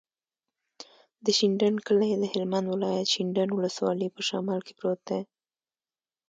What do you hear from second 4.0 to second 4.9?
په شمال کې